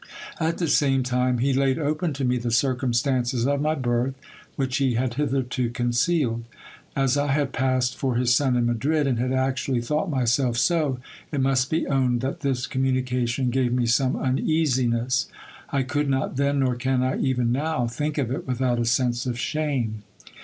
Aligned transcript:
At 0.39 0.57
the 0.57 0.67
same 0.67 1.03
time 1.03 1.37
he 1.37 1.53
laid 1.53 1.77
open 1.77 2.11
to 2.13 2.25
me 2.25 2.39
the 2.39 2.49
circum 2.49 2.91
stances 2.91 3.45
of 3.45 3.61
my 3.61 3.75
birth, 3.75 4.15
which 4.55 4.77
he 4.77 4.95
had 4.95 5.13
hitherto 5.13 5.69
concealed. 5.69 6.43
As 6.95 7.17
I 7.17 7.27
had 7.27 7.53
passed 7.53 7.95
for 7.95 8.15
his 8.15 8.33
son 8.33 8.55
in 8.57 8.65
Madrid, 8.65 9.05
and 9.05 9.19
had 9.19 9.31
actually 9.31 9.79
thought 9.79 10.09
myself 10.09 10.57
so, 10.57 10.97
it 11.31 11.39
must 11.39 11.69
be 11.69 11.85
owned 11.85 12.21
that 12.21 12.39
this 12.39 12.65
communication 12.65 13.51
gave 13.51 13.73
me 13.73 13.85
some 13.85 14.15
uneasiness. 14.15 15.27
I 15.69 15.83
could 15.83 16.09
not 16.09 16.35
then, 16.35 16.61
nor 16.61 16.73
can 16.73 17.03
I 17.03 17.19
even 17.19 17.51
now, 17.51 17.85
think 17.85 18.17
of 18.17 18.31
it 18.31 18.47
without 18.47 18.79
a 18.79 18.85
sense 18.85 19.27
of 19.27 19.37
shame. 19.37 20.01